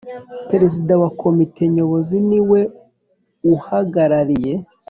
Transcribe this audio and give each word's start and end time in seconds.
Perezida 0.49 0.93
wa 1.01 1.09
Komite 1.21 1.61
Nyobozi 1.75 2.17
ni 2.29 2.39
we 2.49 2.61
uhagarariye 3.53 4.53